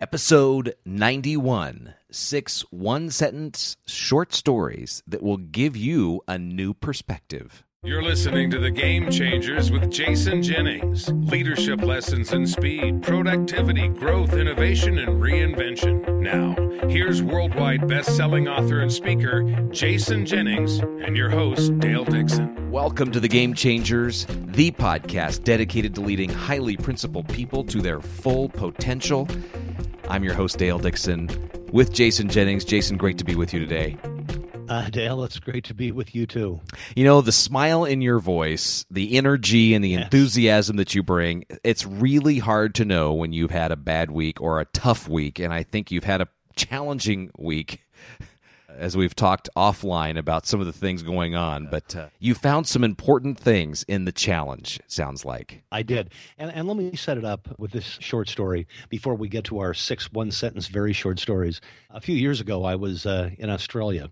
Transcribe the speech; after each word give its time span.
Episode 0.00 0.76
91 0.84 1.92
Six 2.08 2.60
one 2.70 3.10
sentence 3.10 3.76
short 3.84 4.32
stories 4.32 5.02
that 5.08 5.24
will 5.24 5.38
give 5.38 5.76
you 5.76 6.20
a 6.28 6.38
new 6.38 6.72
perspective. 6.72 7.64
You're 7.82 8.02
listening 8.02 8.48
to 8.52 8.60
The 8.60 8.70
Game 8.70 9.10
Changers 9.10 9.72
with 9.72 9.90
Jason 9.90 10.40
Jennings. 10.40 11.08
Leadership 11.12 11.82
lessons 11.82 12.32
in 12.32 12.46
speed, 12.46 13.02
productivity, 13.02 13.88
growth, 13.88 14.34
innovation, 14.34 14.98
and 14.98 15.20
reinvention. 15.20 16.20
Now, 16.20 16.54
here's 16.88 17.20
worldwide 17.20 17.88
best-selling 17.88 18.46
author 18.46 18.80
and 18.80 18.92
speaker 18.92 19.42
Jason 19.70 20.24
Jennings 20.24 20.78
and 20.78 21.16
your 21.16 21.30
host 21.30 21.76
Dale 21.80 22.04
Dixon. 22.04 22.70
Welcome 22.70 23.10
to 23.12 23.20
The 23.20 23.28
Game 23.28 23.54
Changers, 23.54 24.26
the 24.28 24.70
podcast 24.70 25.42
dedicated 25.42 25.94
to 25.96 26.00
leading 26.02 26.30
highly 26.30 26.76
principled 26.76 27.28
people 27.28 27.64
to 27.64 27.80
their 27.80 28.00
full 28.00 28.48
potential. 28.48 29.26
I'm 30.08 30.24
your 30.24 30.34
host 30.34 30.56
Dale 30.56 30.78
Dixon 30.78 31.28
with 31.70 31.92
Jason 31.92 32.30
Jennings. 32.30 32.64
Jason, 32.64 32.96
great 32.96 33.18
to 33.18 33.24
be 33.24 33.34
with 33.34 33.52
you 33.52 33.60
today. 33.60 33.98
Uh, 34.68 34.88
Dale, 34.88 35.22
it's 35.24 35.38
great 35.38 35.64
to 35.64 35.74
be 35.74 35.92
with 35.92 36.14
you 36.14 36.26
too. 36.26 36.60
You 36.96 37.04
know, 37.04 37.20
the 37.20 37.32
smile 37.32 37.84
in 37.84 38.00
your 38.00 38.18
voice, 38.18 38.86
the 38.90 39.16
energy 39.16 39.74
and 39.74 39.84
the 39.84 39.94
enthusiasm 39.94 40.76
that 40.76 40.94
you 40.94 41.02
bring, 41.02 41.44
it's 41.62 41.84
really 41.86 42.38
hard 42.38 42.74
to 42.76 42.84
know 42.84 43.12
when 43.12 43.32
you've 43.32 43.50
had 43.50 43.70
a 43.70 43.76
bad 43.76 44.10
week 44.10 44.40
or 44.40 44.60
a 44.60 44.64
tough 44.66 45.08
week. 45.08 45.38
And 45.38 45.52
I 45.52 45.62
think 45.62 45.90
you've 45.90 46.04
had 46.04 46.22
a 46.22 46.28
challenging 46.56 47.30
week 47.36 47.82
as 48.78 48.96
we've 48.96 49.14
talked 49.14 49.48
offline 49.56 50.16
about 50.16 50.46
some 50.46 50.60
of 50.60 50.66
the 50.66 50.72
things 50.72 51.02
going 51.02 51.34
on. 51.34 51.68
But 51.70 51.94
uh, 51.94 52.08
you 52.18 52.34
found 52.34 52.66
some 52.66 52.84
important 52.84 53.38
things 53.38 53.84
in 53.88 54.04
the 54.04 54.12
challenge, 54.12 54.80
sounds 54.86 55.24
like. 55.24 55.62
I 55.72 55.82
did. 55.82 56.12
And, 56.38 56.50
and 56.52 56.68
let 56.68 56.76
me 56.76 56.94
set 56.96 57.18
it 57.18 57.24
up 57.24 57.48
with 57.58 57.72
this 57.72 57.98
short 58.00 58.28
story 58.28 58.66
before 58.88 59.14
we 59.14 59.28
get 59.28 59.44
to 59.44 59.58
our 59.58 59.74
six 59.74 60.10
one 60.12 60.30
sentence, 60.30 60.68
very 60.68 60.92
short 60.92 61.18
stories. 61.18 61.60
A 61.90 62.00
few 62.00 62.16
years 62.16 62.40
ago, 62.40 62.64
I 62.64 62.76
was 62.76 63.04
uh, 63.04 63.30
in 63.38 63.50
Australia 63.50 64.08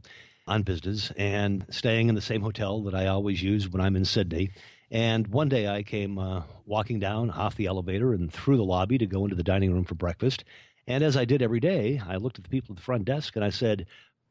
on 0.46 0.62
business 0.62 1.12
and 1.16 1.64
staying 1.70 2.08
in 2.08 2.14
the 2.14 2.20
same 2.20 2.40
hotel 2.40 2.82
that 2.82 2.94
I 2.94 3.06
always 3.06 3.42
use 3.42 3.68
when 3.68 3.80
I'm 3.80 3.96
in 3.96 4.04
Sydney. 4.04 4.50
And 4.90 5.26
one 5.28 5.48
day 5.48 5.66
I 5.66 5.82
came 5.82 6.18
uh, 6.18 6.42
walking 6.64 7.00
down 7.00 7.30
off 7.30 7.56
the 7.56 7.66
elevator 7.66 8.12
and 8.12 8.32
through 8.32 8.56
the 8.56 8.64
lobby 8.64 8.98
to 8.98 9.06
go 9.06 9.24
into 9.24 9.34
the 9.34 9.42
dining 9.42 9.72
room 9.72 9.84
for 9.84 9.96
breakfast. 9.96 10.44
And 10.86 11.02
as 11.02 11.16
I 11.16 11.24
did 11.24 11.42
every 11.42 11.58
day, 11.58 12.00
I 12.06 12.16
looked 12.16 12.38
at 12.38 12.44
the 12.44 12.50
people 12.50 12.72
at 12.72 12.76
the 12.76 12.82
front 12.82 13.04
desk 13.04 13.34
and 13.34 13.44
I 13.44 13.50
said, 13.50 13.86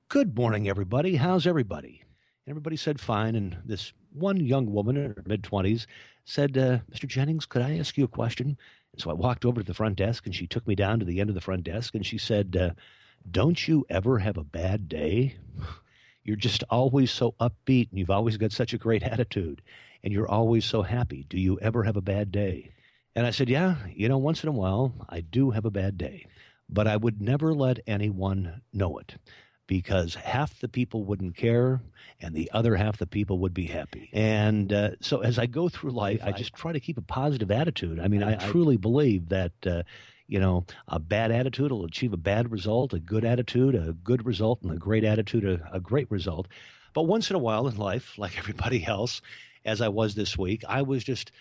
Good 0.08 0.38
morning, 0.38 0.70
everybody. 0.70 1.16
How's 1.16 1.48
everybody? 1.48 2.04
And 2.46 2.52
everybody 2.52 2.78
said 2.78 3.00
fine. 3.00 3.36
And 3.36 3.58
this 3.66 3.92
one 4.14 4.38
young 4.40 4.72
woman 4.72 4.98
in 4.98 5.16
her 5.16 5.24
mid 5.26 5.42
20s 5.42 5.88
said, 6.26 6.56
uh, 6.60 6.78
Mr. 6.94 7.08
Jennings, 7.08 7.48
could 7.48 7.64
I 7.64 7.80
ask 7.80 7.98
you 7.98 8.04
a 8.04 8.08
question? 8.08 8.56
And 8.94 9.02
so 9.02 9.10
I 9.10 9.16
walked 9.16 9.46
over 9.46 9.62
to 9.62 9.66
the 9.66 9.74
front 9.74 9.96
desk 9.96 10.28
and 10.28 10.36
she 10.36 10.46
took 10.46 10.68
me 10.68 10.76
down 10.76 11.00
to 11.00 11.06
the 11.06 11.20
end 11.20 11.30
of 11.30 11.34
the 11.34 11.42
front 11.42 11.64
desk 11.64 11.96
and 11.96 12.06
she 12.06 12.20
said, 12.20 12.56
uh, 12.56 12.70
Don't 13.30 13.68
you 13.68 13.84
ever 13.90 14.20
have 14.20 14.38
a 14.38 14.44
bad 14.44 14.88
day? 14.88 15.38
You're 16.24 16.38
just 16.38 16.64
always 16.70 17.10
so 17.10 17.34
upbeat 17.40 17.90
and 17.90 17.98
you've 17.98 18.12
always 18.12 18.38
got 18.38 18.52
such 18.52 18.74
a 18.74 18.78
great 18.78 19.02
attitude 19.02 19.64
and 20.04 20.14
you're 20.14 20.30
always 20.30 20.66
so 20.66 20.84
happy. 20.84 21.26
Do 21.28 21.40
you 21.40 21.60
ever 21.62 21.84
have 21.84 21.98
a 21.98 22.02
bad 22.02 22.32
day? 22.32 22.74
And 23.16 23.26
I 23.26 23.32
said, 23.32 23.50
Yeah, 23.50 23.78
you 23.92 24.08
know, 24.08 24.20
once 24.20 24.44
in 24.44 24.50
a 24.50 24.54
while 24.54 24.94
I 25.10 25.22
do 25.22 25.50
have 25.50 25.66
a 25.66 25.72
bad 25.72 25.98
day, 25.98 26.28
but 26.70 26.88
I 26.88 26.96
would 26.96 27.22
never 27.22 27.56
let 27.56 27.80
anyone 27.88 28.62
know 28.72 29.00
it 29.00 29.16
because 29.68 30.16
half 30.16 30.60
the 30.60 30.68
people 30.68 31.04
wouldn't 31.04 31.36
care 31.36 31.82
and 32.22 32.36
the 32.36 32.50
other 32.54 32.76
half 32.76 32.98
the 32.98 33.08
people 33.08 33.40
would 33.40 33.54
be 33.54 33.66
happy. 33.66 34.10
And 34.14 34.72
uh, 34.72 34.92
so 35.02 35.22
as 35.22 35.40
I 35.40 35.46
go 35.46 35.70
through 35.70 35.92
life, 35.92 36.22
I 36.24 36.32
just 36.32 36.54
try 36.54 36.72
to 36.72 36.80
keep 36.80 36.98
a 36.98 37.02
positive 37.02 37.52
attitude. 37.52 38.00
I 38.00 38.08
mean, 38.08 38.24
I, 38.24 38.36
truly 38.36 38.78
believe 38.78 39.30
that. 39.30 39.54
Uh, 39.66 39.84
you 40.28 40.40
know, 40.40 40.66
a 40.88 40.98
bad 40.98 41.32
attitude 41.32 41.72
will 41.72 41.86
achieve 41.86 42.12
a 42.12 42.18
bad 42.18 42.52
result, 42.52 42.94
a 42.94 43.00
good 43.00 43.24
attitude, 43.24 43.76
a 43.76 43.94
good 43.94 44.26
result, 44.26 44.60
and 44.64 44.72
a 44.72 44.76
great 44.76 45.04
attitude, 45.04 45.46
a, 45.46 45.70
a 45.72 45.80
great 45.80 46.10
result. 46.10 46.48
But 46.96 47.04
once 47.04 47.30
in 47.30 47.36
a 47.36 47.40
while 47.40 47.68
in 47.68 47.78
life, 47.78 48.18
like 48.18 48.36
everybody 48.40 48.84
else, 48.84 49.22
as 49.66 49.82
I 49.82 49.90
was 49.90 50.16
this 50.16 50.36
week, 50.36 50.64
I 50.68 50.82
was 50.82 51.04
just 51.04 51.32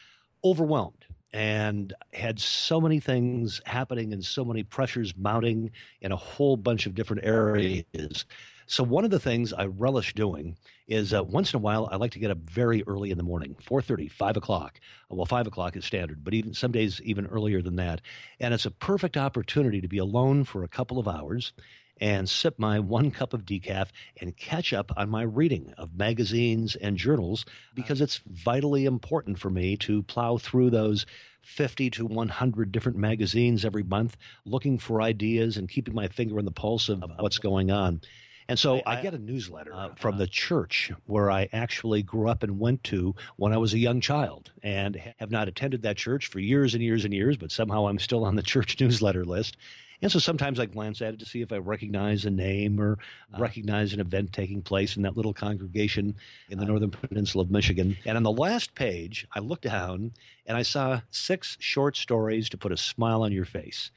overwhelmed 0.44 1.06
and 1.34 1.92
had 2.12 2.38
so 2.38 2.80
many 2.80 3.00
things 3.00 3.60
happening 3.66 4.12
and 4.12 4.24
so 4.24 4.44
many 4.44 4.62
pressures 4.62 5.16
mounting 5.16 5.72
in 6.00 6.12
a 6.12 6.16
whole 6.16 6.56
bunch 6.56 6.86
of 6.86 6.94
different 6.94 7.24
areas. 7.24 8.24
So 8.66 8.84
one 8.84 9.04
of 9.04 9.10
the 9.10 9.18
things 9.18 9.52
I 9.52 9.64
relish 9.66 10.14
doing 10.14 10.56
is 10.86 11.12
uh, 11.12 11.24
once 11.24 11.52
in 11.52 11.56
a 11.56 11.60
while 11.60 11.88
I 11.90 11.96
like 11.96 12.12
to 12.12 12.20
get 12.20 12.30
up 12.30 12.38
very 12.38 12.84
early 12.86 13.10
in 13.10 13.18
the 13.18 13.24
morning, 13.24 13.56
4:30, 13.68 14.10
5 14.12 14.36
o'clock. 14.36 14.80
Well, 15.10 15.26
5 15.26 15.48
o'clock 15.48 15.76
is 15.76 15.84
standard, 15.84 16.22
but 16.22 16.34
even 16.34 16.54
some 16.54 16.70
days 16.70 17.00
even 17.02 17.26
earlier 17.26 17.60
than 17.60 17.76
that. 17.76 18.00
And 18.38 18.54
it's 18.54 18.64
a 18.64 18.70
perfect 18.70 19.16
opportunity 19.16 19.80
to 19.80 19.88
be 19.88 19.98
alone 19.98 20.44
for 20.44 20.62
a 20.62 20.68
couple 20.68 21.00
of 21.00 21.08
hours 21.08 21.52
and 22.00 22.28
sip 22.28 22.58
my 22.58 22.78
one 22.78 23.10
cup 23.10 23.32
of 23.32 23.44
decaf 23.44 23.88
and 24.20 24.36
catch 24.36 24.72
up 24.72 24.90
on 24.96 25.08
my 25.08 25.22
reading 25.22 25.72
of 25.78 25.96
magazines 25.96 26.76
and 26.76 26.96
journals 26.96 27.44
because 27.74 28.00
it's 28.00 28.20
vitally 28.26 28.84
important 28.84 29.38
for 29.38 29.50
me 29.50 29.76
to 29.76 30.02
plow 30.04 30.36
through 30.36 30.70
those 30.70 31.06
50 31.42 31.90
to 31.90 32.06
100 32.06 32.72
different 32.72 32.98
magazines 32.98 33.64
every 33.64 33.82
month, 33.82 34.16
looking 34.44 34.78
for 34.78 35.02
ideas 35.02 35.56
and 35.56 35.68
keeping 35.68 35.94
my 35.94 36.08
finger 36.08 36.38
on 36.38 36.44
the 36.44 36.50
pulse 36.50 36.88
of 36.88 37.02
what's 37.18 37.38
going 37.38 37.70
on. 37.70 38.00
And 38.48 38.58
so 38.58 38.82
I, 38.84 39.00
get 39.00 39.14
a 39.14 39.18
newsletter 39.18 39.72
uh, 39.74 39.94
from 39.94 40.18
the 40.18 40.26
church 40.26 40.92
where 41.06 41.30
I 41.30 41.48
actually 41.52 42.02
grew 42.02 42.28
up 42.28 42.42
and 42.42 42.58
went 42.58 42.84
to 42.84 43.14
when 43.36 43.54
I 43.54 43.56
was 43.56 43.72
a 43.72 43.78
young 43.78 44.00
child 44.02 44.52
and 44.62 45.00
have 45.18 45.30
not 45.30 45.48
attended 45.48 45.82
that 45.82 45.96
church 45.96 46.26
for 46.26 46.40
years 46.40 46.74
and 46.74 46.82
years 46.82 47.06
and 47.06 47.14
years, 47.14 47.38
but 47.38 47.50
somehow 47.50 47.86
I'm 47.86 47.98
still 47.98 48.24
on 48.24 48.36
the 48.36 48.42
church 48.42 48.76
newsletter 48.80 49.24
list. 49.24 49.56
And 50.02 50.10
so 50.10 50.18
sometimes 50.18 50.60
I 50.60 50.66
glance 50.66 51.00
at 51.02 51.14
it 51.14 51.20
to 51.20 51.26
see 51.26 51.40
if 51.40 51.52
I 51.52 51.58
recognize 51.58 52.24
a 52.24 52.30
name 52.30 52.80
or 52.80 52.92
uh-huh. 53.32 53.42
recognize 53.42 53.92
an 53.92 54.00
event 54.00 54.32
taking 54.32 54.62
place 54.62 54.96
in 54.96 55.02
that 55.02 55.16
little 55.16 55.32
congregation 55.32 56.16
in 56.50 56.58
the 56.58 56.64
uh-huh. 56.64 56.72
northern 56.72 56.90
peninsula 56.90 57.44
of 57.44 57.50
Michigan. 57.50 57.96
And 58.04 58.16
on 58.16 58.22
the 58.22 58.32
last 58.32 58.74
page, 58.74 59.26
I 59.32 59.40
looked 59.40 59.64
down 59.64 60.12
and 60.46 60.56
I 60.56 60.62
saw 60.62 61.00
six 61.10 61.56
short 61.60 61.96
stories 61.96 62.48
to 62.50 62.58
put 62.58 62.72
a 62.72 62.76
smile 62.76 63.22
on 63.22 63.32
your 63.32 63.44
face. 63.44 63.90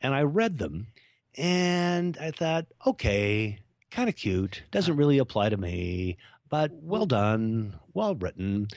And 0.00 0.14
I 0.14 0.22
read 0.22 0.58
them 0.58 0.88
and 1.36 2.16
I 2.18 2.30
thought, 2.30 2.66
okay, 2.86 3.58
kind 3.90 4.08
of 4.08 4.16
cute, 4.16 4.62
doesn't 4.70 4.92
uh-huh. 4.92 4.98
really 4.98 5.18
apply 5.18 5.50
to 5.50 5.56
me, 5.56 6.16
but 6.48 6.72
well 6.72 7.06
done, 7.06 7.74
well 7.92 8.14
written. 8.14 8.68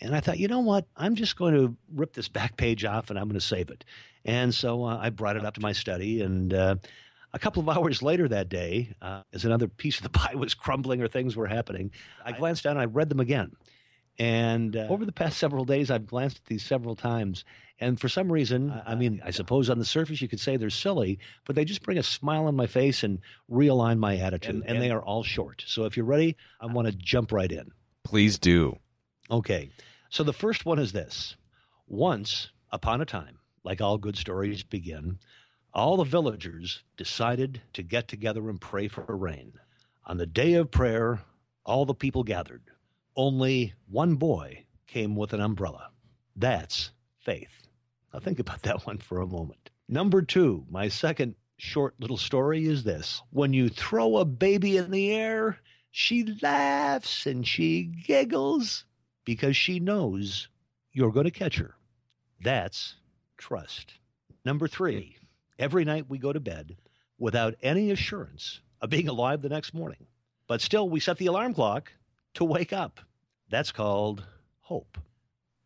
And 0.00 0.14
I 0.14 0.20
thought, 0.20 0.38
you 0.38 0.48
know 0.48 0.60
what? 0.60 0.86
I'm 0.96 1.14
just 1.14 1.36
going 1.36 1.54
to 1.54 1.76
rip 1.94 2.12
this 2.12 2.28
back 2.28 2.56
page 2.56 2.84
off 2.84 3.10
and 3.10 3.18
I'm 3.18 3.26
going 3.28 3.38
to 3.38 3.46
save 3.46 3.70
it. 3.70 3.84
And 4.24 4.54
so 4.54 4.84
uh, 4.84 4.98
I 5.00 5.10
brought 5.10 5.36
it 5.36 5.44
up 5.44 5.54
to 5.54 5.60
my 5.60 5.72
study. 5.72 6.22
And 6.22 6.52
uh, 6.52 6.76
a 7.32 7.38
couple 7.38 7.68
of 7.68 7.68
hours 7.76 8.02
later 8.02 8.28
that 8.28 8.48
day, 8.48 8.92
uh, 9.02 9.22
as 9.32 9.44
another 9.44 9.68
piece 9.68 9.98
of 9.98 10.02
the 10.02 10.08
pie 10.18 10.34
was 10.34 10.54
crumbling 10.54 11.02
or 11.02 11.08
things 11.08 11.36
were 11.36 11.46
happening, 11.46 11.90
I 12.24 12.32
glanced 12.32 12.64
down 12.64 12.72
and 12.72 12.80
I 12.80 12.86
read 12.86 13.08
them 13.08 13.20
again. 13.20 13.52
And 14.18 14.76
uh, 14.76 14.86
over 14.88 15.04
the 15.04 15.12
past 15.12 15.38
several 15.38 15.64
days, 15.64 15.90
I've 15.90 16.06
glanced 16.06 16.38
at 16.38 16.44
these 16.44 16.64
several 16.64 16.94
times. 16.94 17.44
And 17.80 18.00
for 18.00 18.08
some 18.08 18.30
reason, 18.30 18.72
I 18.86 18.94
mean, 18.94 19.20
I 19.24 19.32
suppose 19.32 19.68
on 19.68 19.80
the 19.80 19.84
surface 19.84 20.22
you 20.22 20.28
could 20.28 20.38
say 20.38 20.56
they're 20.56 20.70
silly, 20.70 21.18
but 21.44 21.56
they 21.56 21.64
just 21.64 21.82
bring 21.82 21.98
a 21.98 22.04
smile 22.04 22.46
on 22.46 22.54
my 22.54 22.68
face 22.68 23.02
and 23.02 23.18
realign 23.50 23.98
my 23.98 24.16
attitude. 24.16 24.62
And, 24.66 24.80
they 24.80 24.92
are 24.92 25.02
all 25.02 25.24
short. 25.24 25.64
So 25.66 25.84
if 25.84 25.96
you're 25.96 26.06
ready, 26.06 26.36
I 26.60 26.66
want 26.66 26.86
to 26.86 26.92
jump 26.92 27.32
right 27.32 27.50
in. 27.50 27.72
Please 28.04 28.38
do. 28.38 28.78
Okay. 29.28 29.70
So 30.08 30.22
the 30.22 30.32
first 30.32 30.64
one 30.64 30.78
is 30.78 30.92
this 30.92 31.34
Once 31.88 32.50
upon 32.70 33.00
a 33.00 33.04
time, 33.04 33.38
like 33.64 33.80
all 33.80 33.98
good 33.98 34.16
stories 34.16 34.62
begin, 34.62 35.18
all 35.72 35.96
the 35.96 36.04
villagers 36.04 36.84
decided 36.96 37.60
to 37.72 37.82
get 37.82 38.06
together 38.06 38.48
and 38.48 38.60
pray 38.60 38.86
for 38.86 39.04
rain. 39.08 39.54
On 40.04 40.18
the 40.18 40.26
day 40.26 40.54
of 40.54 40.70
prayer, 40.70 41.20
all 41.64 41.84
the 41.84 41.94
people 41.94 42.22
gathered. 42.22 42.62
Only 43.16 43.74
one 43.88 44.16
boy 44.16 44.66
came 44.86 45.16
with 45.16 45.32
an 45.32 45.40
umbrella. 45.40 45.90
That's 46.36 46.92
faith. 47.18 47.68
Now 48.12 48.20
think 48.20 48.38
about 48.38 48.62
that 48.62 48.86
one 48.86 48.98
for 48.98 49.20
a 49.20 49.26
moment. 49.26 49.70
Number 49.88 50.22
two, 50.22 50.64
my 50.70 50.88
second 50.88 51.34
short 51.56 51.94
little 51.98 52.16
story 52.16 52.66
is 52.66 52.84
this 52.84 53.22
When 53.30 53.52
you 53.52 53.68
throw 53.68 54.18
a 54.18 54.24
baby 54.24 54.76
in 54.76 54.90
the 54.90 55.10
air, 55.12 55.58
she 55.90 56.36
laughs 56.42 57.26
and 57.26 57.46
she 57.46 57.84
giggles 57.84 58.84
because 59.24 59.56
she 59.56 59.80
knows 59.80 60.48
you're 60.92 61.12
going 61.12 61.24
to 61.24 61.30
catch 61.30 61.56
her. 61.56 61.76
That's 62.40 62.96
trust. 63.36 63.94
Number 64.44 64.68
three, 64.68 65.16
every 65.58 65.84
night 65.84 66.08
we 66.08 66.18
go 66.18 66.32
to 66.32 66.40
bed 66.40 66.76
without 67.18 67.54
any 67.62 67.90
assurance 67.90 68.60
of 68.80 68.90
being 68.90 69.08
alive 69.08 69.42
the 69.42 69.48
next 69.48 69.74
morning. 69.74 70.06
But 70.46 70.60
still, 70.60 70.88
we 70.88 71.00
set 71.00 71.18
the 71.18 71.26
alarm 71.26 71.54
clock 71.54 71.92
to 72.34 72.44
wake 72.44 72.72
up. 72.72 73.00
That's 73.48 73.72
called 73.72 74.26
hope. 74.60 74.98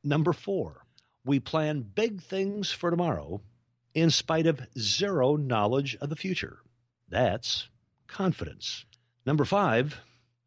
Number 0.05 0.33
four, 0.33 0.85
we 1.25 1.41
plan 1.41 1.81
big 1.83 2.23
things 2.23 2.71
for 2.71 2.91
tomorrow 2.91 3.41
in 3.95 4.11
spite 4.11 4.47
of 4.47 4.61
zero 4.79 5.37
knowledge 5.37 5.97
of 5.97 6.11
the 6.11 6.17
future. 6.17 6.59
That's 7.09 7.69
confidence. 8.07 8.85
Number 9.27 9.45
five, 9.45 10.01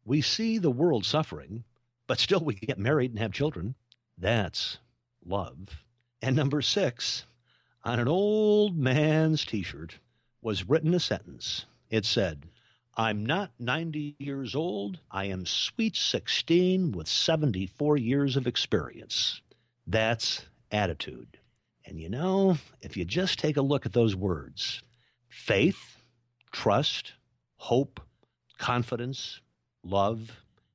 we 0.04 0.20
see 0.22 0.58
the 0.58 0.70
world 0.70 1.04
suffering, 1.04 1.64
but 2.06 2.18
still 2.18 2.40
we 2.40 2.54
get 2.54 2.78
married 2.78 3.10
and 3.10 3.18
have 3.18 3.32
children. 3.32 3.74
That's 4.18 4.78
love. 5.24 5.68
And 6.24 6.36
number 6.36 6.62
six, 6.62 7.26
on 7.82 7.98
an 7.98 8.06
old 8.06 8.78
man's 8.78 9.44
t 9.44 9.62
shirt, 9.64 9.98
was 10.40 10.68
written 10.68 10.94
a 10.94 11.00
sentence. 11.00 11.66
It 11.90 12.04
said, 12.04 12.46
I'm 12.96 13.26
not 13.26 13.50
90 13.58 14.14
years 14.18 14.54
old. 14.54 15.00
I 15.10 15.24
am 15.24 15.46
sweet 15.46 15.96
16 15.96 16.92
with 16.92 17.08
74 17.08 17.96
years 17.96 18.36
of 18.36 18.46
experience. 18.46 19.40
That's 19.86 20.46
attitude. 20.70 21.38
And 21.84 21.98
you 21.98 22.08
know, 22.08 22.56
if 22.80 22.96
you 22.96 23.04
just 23.04 23.40
take 23.40 23.56
a 23.56 23.62
look 23.62 23.84
at 23.84 23.92
those 23.92 24.14
words 24.14 24.80
faith, 25.28 25.96
trust, 26.52 27.14
hope, 27.56 28.00
confidence, 28.58 29.40
love, 29.82 30.30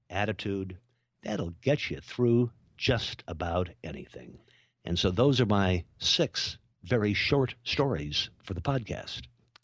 attitude 0.10 0.78
that'll 1.24 1.54
get 1.62 1.90
you 1.90 2.02
through 2.02 2.52
just 2.76 3.24
about 3.28 3.70
anything. 3.84 4.40
And 4.88 4.98
so 4.98 5.12
those 5.12 5.42
are 5.42 5.46
my 5.46 5.84
six 6.00 6.58
very 6.84 7.14
short 7.14 7.56
stories 7.66 8.30
for 8.42 8.54
the 8.54 8.62
podcast. 8.62 9.24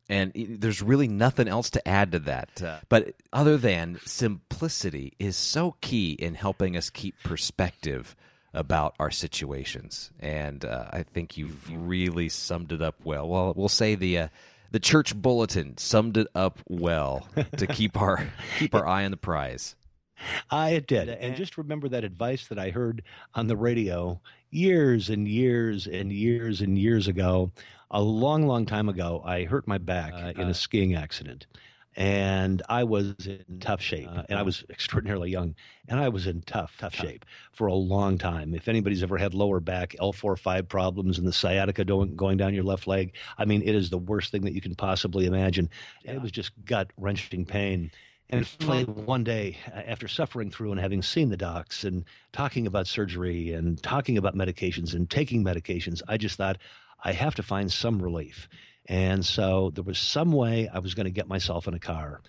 And 0.09 0.33
there's 0.35 0.81
really 0.81 1.07
nothing 1.07 1.47
else 1.47 1.69
to 1.71 1.87
add 1.87 2.11
to 2.11 2.19
that. 2.19 2.61
Uh, 2.61 2.79
but 2.89 3.15
other 3.31 3.57
than 3.57 3.99
simplicity 4.05 5.13
is 5.19 5.37
so 5.37 5.77
key 5.79 6.11
in 6.11 6.35
helping 6.35 6.75
us 6.75 6.89
keep 6.89 7.15
perspective 7.23 8.17
about 8.53 8.95
our 8.99 9.09
situations. 9.09 10.11
And 10.19 10.65
uh, 10.65 10.89
I 10.91 11.03
think 11.03 11.37
you've 11.37 11.71
really 11.71 12.27
summed 12.27 12.73
it 12.73 12.81
up 12.81 12.95
well. 13.05 13.27
Well, 13.27 13.53
we'll 13.55 13.69
say 13.69 13.95
the 13.95 14.17
uh, 14.19 14.27
the 14.71 14.79
church 14.81 15.15
bulletin 15.15 15.77
summed 15.77 16.17
it 16.17 16.27
up 16.35 16.59
well 16.67 17.27
to 17.57 17.65
keep 17.65 17.99
our 17.99 18.27
keep 18.59 18.75
our 18.75 18.85
eye 18.85 19.05
on 19.05 19.11
the 19.11 19.17
prize. 19.17 19.75
I 20.51 20.79
did. 20.79 21.09
And 21.09 21.35
just 21.35 21.57
remember 21.57 21.89
that 21.89 22.03
advice 22.03 22.47
that 22.47 22.59
I 22.59 22.69
heard 22.69 23.03
on 23.33 23.47
the 23.47 23.57
radio 23.57 24.21
years 24.53 25.09
and 25.09 25.27
years 25.27 25.87
and 25.87 26.11
years 26.11 26.61
and 26.61 26.77
years 26.77 27.07
ago. 27.07 27.51
A 27.91 28.01
long, 28.01 28.47
long 28.47 28.65
time 28.65 28.89
ago, 28.89 29.21
I 29.23 29.43
hurt 29.43 29.67
my 29.67 29.77
back 29.77 30.13
uh, 30.13 30.33
in 30.39 30.49
a 30.49 30.53
skiing 30.53 30.95
accident. 30.95 31.45
And 31.95 32.63
I 32.69 32.85
was 32.85 33.13
in 33.27 33.59
tough 33.59 33.79
shape, 33.79 34.09
uh, 34.11 34.23
and 34.27 34.39
I 34.39 34.41
was 34.41 34.63
extraordinarily 34.71 35.29
young, 35.29 35.53
and 35.87 35.99
I 35.99 36.09
was 36.09 36.25
in 36.25 36.41
tough, 36.41 36.73
tough 36.79 36.95
shape 36.95 37.23
for 37.51 37.67
a 37.67 37.73
long 37.75 38.17
time. 38.17 38.55
If 38.55 38.67
anybody's 38.67 39.03
ever 39.03 39.15
had 39.15 39.35
lower 39.35 39.59
back 39.59 39.95
L4-5 39.99 40.67
problems 40.67 41.19
and 41.19 41.27
the 41.27 41.33
sciatica 41.33 41.85
going 41.85 42.37
down 42.37 42.55
your 42.55 42.63
left 42.63 42.87
leg, 42.87 43.13
I 43.37 43.45
mean, 43.45 43.61
it 43.61 43.75
is 43.75 43.91
the 43.91 43.99
worst 43.99 44.31
thing 44.31 44.41
that 44.41 44.53
you 44.53 44.61
can 44.61 44.73
possibly 44.73 45.27
imagine. 45.27 45.69
Yeah. 46.03 46.13
It 46.13 46.21
was 46.23 46.31
just 46.31 46.51
gut 46.65 46.89
wrenching 46.97 47.45
pain. 47.45 47.91
And 48.33 48.47
finally, 48.47 48.85
one 48.85 49.23
day, 49.23 49.57
uh, 49.71 49.81
after 49.85 50.07
suffering 50.07 50.49
through 50.49 50.71
and 50.71 50.79
having 50.81 51.03
seen 51.03 51.29
the 51.29 51.37
docs 51.37 51.83
and 51.83 52.03
talking 52.31 52.65
about 52.65 52.87
surgery 52.87 53.53
and 53.53 53.81
talking 53.83 54.17
about 54.17 54.35
medications 54.35 54.95
and 54.95 55.07
taking 55.07 55.43
medications, 55.43 56.01
I 56.07 56.17
just 56.17 56.37
thought, 56.37 56.57
I 57.03 57.11
have 57.11 57.35
to 57.35 57.43
find 57.43 57.71
some 57.71 58.01
relief. 58.01 58.49
And 58.87 59.23
so 59.23 59.71
there 59.75 59.83
was 59.83 59.99
some 59.99 60.31
way 60.31 60.67
I 60.67 60.79
was 60.79 60.95
going 60.95 61.05
to 61.05 61.11
get 61.11 61.27
myself 61.27 61.67
in 61.67 61.75
a 61.75 61.79
car. 61.79 62.21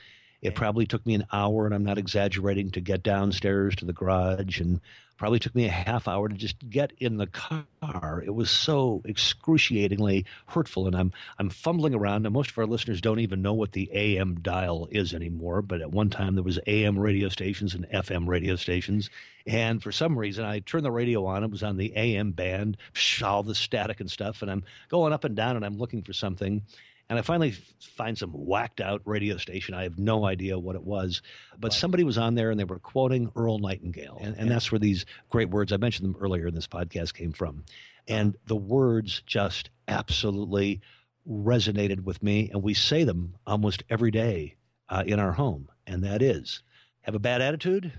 It 0.42 0.54
probably 0.54 0.84
took 0.84 1.06
me 1.06 1.14
an 1.14 1.26
hour, 1.32 1.64
and 1.64 1.74
I'm 1.74 1.84
not 1.84 1.96
exaggerating, 1.96 2.70
to 2.72 2.82
get 2.82 3.02
downstairs 3.02 3.74
to 3.76 3.86
the 3.86 3.94
garage 3.94 4.60
and 4.60 4.82
Probably 5.16 5.38
took 5.38 5.54
me 5.54 5.66
a 5.66 5.70
half 5.70 6.08
hour 6.08 6.28
to 6.28 6.34
just 6.34 6.56
get 6.68 6.92
in 6.98 7.16
the 7.16 7.28
car. 7.28 8.22
It 8.24 8.34
was 8.34 8.50
so 8.50 9.00
excruciatingly 9.04 10.26
hurtful, 10.46 10.86
and 10.86 10.96
I'm 10.96 11.12
I'm 11.38 11.50
fumbling 11.50 11.94
around. 11.94 12.26
And 12.26 12.32
most 12.32 12.50
of 12.50 12.58
our 12.58 12.66
listeners 12.66 13.00
don't 13.00 13.20
even 13.20 13.40
know 13.40 13.54
what 13.54 13.72
the 13.72 13.90
AM 13.92 14.40
dial 14.40 14.88
is 14.90 15.14
anymore. 15.14 15.62
But 15.62 15.80
at 15.80 15.92
one 15.92 16.10
time 16.10 16.34
there 16.34 16.42
was 16.42 16.58
AM 16.66 16.98
radio 16.98 17.28
stations 17.28 17.74
and 17.74 17.88
FM 17.90 18.26
radio 18.26 18.56
stations, 18.56 19.08
and 19.46 19.82
for 19.82 19.92
some 19.92 20.18
reason 20.18 20.44
I 20.44 20.58
turned 20.60 20.84
the 20.84 20.90
radio 20.90 21.24
on. 21.26 21.44
It 21.44 21.50
was 21.50 21.62
on 21.62 21.76
the 21.76 21.92
AM 21.96 22.32
band, 22.32 22.76
all 23.22 23.42
the 23.42 23.54
static 23.54 24.00
and 24.00 24.10
stuff, 24.10 24.42
and 24.42 24.50
I'm 24.50 24.64
going 24.88 25.12
up 25.12 25.24
and 25.24 25.36
down, 25.36 25.56
and 25.56 25.64
I'm 25.64 25.78
looking 25.78 26.02
for 26.02 26.12
something 26.12 26.62
and 27.08 27.18
I 27.18 27.22
finally 27.22 27.54
find 27.96 28.16
some 28.16 28.30
whacked 28.30 28.80
out 28.80 29.02
radio 29.04 29.36
station. 29.36 29.74
I 29.74 29.82
have 29.82 29.98
no 29.98 30.24
idea 30.24 30.58
what 30.58 30.76
it 30.76 30.82
was, 30.82 31.20
but 31.58 31.72
somebody 31.72 32.02
was 32.02 32.18
on 32.18 32.34
there 32.34 32.50
and 32.50 32.58
they 32.58 32.64
were 32.64 32.78
quoting 32.78 33.30
Earl 33.36 33.58
Nightingale. 33.58 34.18
And, 34.20 34.36
and 34.36 34.50
that's 34.50 34.72
where 34.72 34.78
these 34.78 35.04
great 35.28 35.50
words, 35.50 35.72
I 35.72 35.76
mentioned 35.76 36.08
them 36.08 36.20
earlier 36.20 36.46
in 36.46 36.54
this 36.54 36.66
podcast, 36.66 37.14
came 37.14 37.32
from. 37.32 37.64
And 38.08 38.36
the 38.46 38.56
words 38.56 39.22
just 39.26 39.70
absolutely 39.86 40.80
resonated 41.28 42.00
with 42.00 42.22
me. 42.22 42.50
And 42.52 42.62
we 42.62 42.74
say 42.74 43.04
them 43.04 43.34
almost 43.46 43.82
every 43.90 44.10
day 44.10 44.56
uh, 44.88 45.04
in 45.06 45.20
our 45.20 45.32
home. 45.32 45.68
And 45.86 46.04
that 46.04 46.22
is 46.22 46.62
have 47.02 47.14
a 47.14 47.18
bad 47.20 47.42
attitude, 47.42 47.92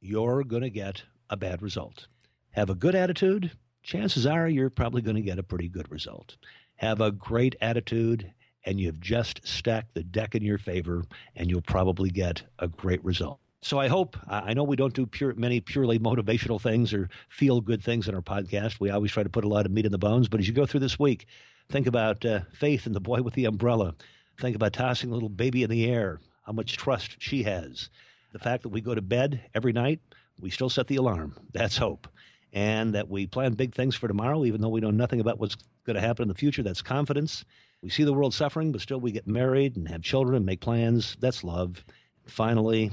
you're 0.00 0.44
going 0.44 0.62
to 0.62 0.70
get 0.70 1.02
a 1.30 1.36
bad 1.36 1.62
result. 1.62 2.08
Have 2.50 2.68
a 2.68 2.74
good 2.74 2.94
attitude, 2.94 3.52
chances 3.82 4.26
are 4.26 4.48
you're 4.48 4.68
probably 4.68 5.00
going 5.00 5.16
to 5.16 5.22
get 5.22 5.38
a 5.38 5.42
pretty 5.42 5.68
good 5.68 5.90
result. 5.90 6.36
Have 6.76 7.00
a 7.00 7.10
great 7.10 7.56
attitude, 7.60 8.32
and 8.64 8.80
you've 8.80 9.00
just 9.00 9.46
stacked 9.46 9.94
the 9.94 10.02
deck 10.02 10.34
in 10.34 10.42
your 10.42 10.58
favor, 10.58 11.04
and 11.36 11.50
you'll 11.50 11.62
probably 11.62 12.10
get 12.10 12.42
a 12.58 12.68
great 12.68 13.02
result. 13.04 13.38
So 13.62 13.78
I 13.78 13.88
hope 13.88 14.16
I 14.26 14.54
know 14.54 14.64
we 14.64 14.76
don't 14.76 14.94
do 14.94 15.04
pure, 15.04 15.34
many 15.34 15.60
purely 15.60 15.98
motivational 15.98 16.60
things 16.60 16.94
or 16.94 17.10
feel 17.28 17.60
good 17.60 17.82
things 17.82 18.08
in 18.08 18.14
our 18.14 18.22
podcast. 18.22 18.80
We 18.80 18.88
always 18.88 19.12
try 19.12 19.22
to 19.22 19.28
put 19.28 19.44
a 19.44 19.48
lot 19.48 19.66
of 19.66 19.72
meat 19.72 19.84
in 19.84 19.92
the 19.92 19.98
bones. 19.98 20.28
But 20.28 20.40
as 20.40 20.48
you 20.48 20.54
go 20.54 20.64
through 20.64 20.80
this 20.80 20.98
week, 20.98 21.26
think 21.68 21.86
about 21.86 22.24
uh, 22.24 22.40
Faith 22.52 22.86
and 22.86 22.94
the 22.94 23.00
boy 23.00 23.20
with 23.20 23.34
the 23.34 23.44
umbrella. 23.44 23.94
Think 24.40 24.56
about 24.56 24.72
tossing 24.72 25.10
a 25.10 25.14
little 25.14 25.28
baby 25.28 25.62
in 25.62 25.68
the 25.68 25.90
air. 25.90 26.20
How 26.44 26.52
much 26.52 26.78
trust 26.78 27.16
she 27.18 27.42
has. 27.42 27.90
The 28.32 28.38
fact 28.38 28.62
that 28.62 28.70
we 28.70 28.80
go 28.80 28.94
to 28.94 29.02
bed 29.02 29.42
every 29.54 29.74
night, 29.74 30.00
we 30.40 30.48
still 30.48 30.70
set 30.70 30.86
the 30.86 30.96
alarm. 30.96 31.36
That's 31.52 31.76
hope. 31.76 32.08
And 32.54 32.94
that 32.94 33.10
we 33.10 33.26
plan 33.26 33.52
big 33.52 33.74
things 33.74 33.94
for 33.94 34.08
tomorrow, 34.08 34.46
even 34.46 34.62
though 34.62 34.70
we 34.70 34.80
know 34.80 34.90
nothing 34.90 35.20
about 35.20 35.38
what's 35.38 35.56
going 35.84 35.96
to 35.96 36.00
happen 36.00 36.22
in 36.22 36.28
the 36.28 36.34
future. 36.34 36.62
That's 36.62 36.80
confidence. 36.80 37.44
We 37.82 37.90
see 37.90 38.04
the 38.04 38.12
world 38.12 38.34
suffering, 38.34 38.72
but 38.72 38.80
still 38.80 39.00
we 39.00 39.12
get 39.12 39.26
married 39.26 39.76
and 39.76 39.88
have 39.88 40.02
children 40.02 40.36
and 40.36 40.46
make 40.46 40.60
plans. 40.60 41.16
That's 41.18 41.42
love. 41.42 41.82
Finally, 42.26 42.90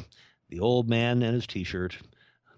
the 0.50 0.62
old 0.62 0.89
man 0.89 1.22
and 1.24 1.34
his 1.34 1.45
t 1.45 1.63
shirt, 1.63 1.98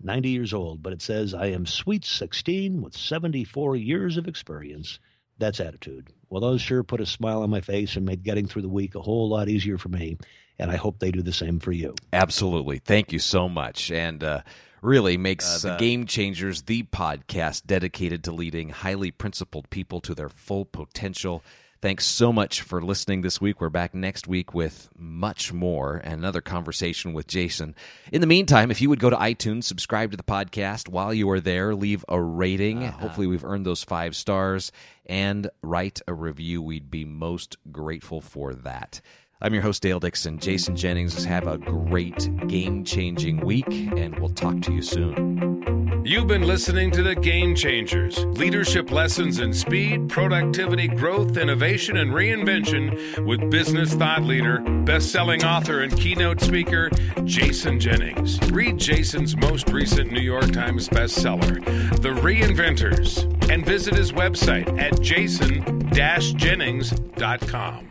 90 0.01 0.29
years 0.29 0.53
old, 0.53 0.83
but 0.83 0.93
it 0.93 1.01
says, 1.01 1.33
I 1.33 1.47
am 1.47 1.65
sweet 1.65 2.05
16 2.05 2.81
with 2.81 2.95
74 2.95 3.75
years 3.75 4.17
of 4.17 4.27
experience. 4.27 4.99
That's 5.39 5.59
attitude. 5.59 6.09
Well, 6.29 6.41
those 6.41 6.61
sure 6.61 6.83
put 6.83 7.01
a 7.01 7.05
smile 7.05 7.41
on 7.41 7.49
my 7.49 7.61
face 7.61 7.95
and 7.95 8.05
made 8.05 8.23
getting 8.23 8.47
through 8.47 8.61
the 8.61 8.69
week 8.69 8.95
a 8.95 9.01
whole 9.01 9.29
lot 9.29 9.49
easier 9.49 9.77
for 9.77 9.89
me. 9.89 10.17
And 10.59 10.69
I 10.69 10.75
hope 10.75 10.99
they 10.99 11.11
do 11.11 11.21
the 11.21 11.33
same 11.33 11.59
for 11.59 11.71
you. 11.71 11.95
Absolutely. 12.11 12.79
Thank 12.79 13.13
you 13.13 13.19
so 13.19 13.47
much. 13.47 13.91
And, 13.91 14.23
uh, 14.23 14.41
really 14.81 15.17
makes 15.17 15.65
uh, 15.65 15.77
Game 15.77 16.05
Changers 16.05 16.63
the 16.63 16.83
podcast 16.83 17.65
dedicated 17.65 18.23
to 18.25 18.31
leading 18.31 18.69
highly 18.69 19.11
principled 19.11 19.69
people 19.69 19.99
to 20.01 20.15
their 20.15 20.29
full 20.29 20.65
potential. 20.65 21.43
Thanks 21.81 22.05
so 22.05 22.33
much 22.33 22.61
for 22.61 22.81
listening 22.81 23.21
this 23.21 23.39
week. 23.39 23.61
We're 23.61 23.69
back 23.69 23.95
next 23.95 24.27
week 24.27 24.53
with 24.53 24.89
much 24.97 25.53
more 25.53 25.95
and 26.03 26.15
another 26.15 26.41
conversation 26.41 27.13
with 27.13 27.25
Jason. 27.25 27.73
In 28.11 28.19
the 28.19 28.27
meantime, 28.27 28.69
if 28.69 28.81
you 28.81 28.89
would 28.89 28.99
go 28.99 29.09
to 29.09 29.15
iTunes, 29.15 29.63
subscribe 29.63 30.11
to 30.11 30.17
the 30.17 30.23
podcast 30.23 30.89
while 30.89 31.13
you 31.13 31.29
are 31.29 31.39
there, 31.39 31.73
leave 31.73 32.03
a 32.09 32.19
rating. 32.21 32.83
Uh-huh. 32.83 32.97
Hopefully, 32.97 33.27
we've 33.27 33.45
earned 33.45 33.65
those 33.65 33.81
five 33.81 34.13
stars 34.13 34.73
and 35.05 35.49
write 35.61 36.01
a 36.05 36.13
review. 36.13 36.61
We'd 36.61 36.91
be 36.91 37.05
most 37.05 37.55
grateful 37.71 38.19
for 38.19 38.53
that. 38.55 38.99
I'm 39.41 39.53
your 39.53 39.63
host, 39.63 39.81
Dale 39.81 40.01
Dixon. 40.01 40.37
Jason 40.37 40.75
Jennings, 40.75 41.23
have 41.23 41.47
a 41.47 41.57
great 41.57 42.29
game 42.47 42.83
changing 42.83 43.37
week, 43.37 43.69
and 43.69 44.19
we'll 44.19 44.27
talk 44.29 44.59
to 44.63 44.73
you 44.73 44.81
soon. 44.81 46.03
You've 46.03 46.27
been 46.27 46.43
listening 46.43 46.91
to 46.91 47.01
The 47.03 47.15
Game 47.15 47.55
Changers 47.55 48.25
leadership 48.25 48.91
lessons 48.91 49.39
in 49.39 49.53
speed, 49.53 50.09
productivity, 50.09 50.89
growth, 50.89 51.37
innovation, 51.37 51.95
and 51.97 52.11
reinvention 52.11 53.25
with 53.25 53.49
business 53.49 53.93
thought 53.93 54.23
leader, 54.23 54.59
best 54.83 55.09
selling 55.11 55.45
author, 55.45 55.83
and 55.83 55.95
keynote 55.95 56.41
speaker, 56.41 56.89
Jason 57.23 57.79
Jennings. 57.79 58.41
Read 58.51 58.77
Jason's 58.77 59.37
most 59.37 59.69
recent 59.69 60.11
New 60.11 60.19
York 60.19 60.51
Times 60.51 60.89
bestseller, 60.89 61.63
The 62.01 62.09
Reinventors, 62.09 63.23
and 63.49 63.65
visit 63.65 63.93
his 63.93 64.11
website 64.11 64.77
at 64.77 64.99
jason 64.99 65.63
jennings.com. 65.93 67.89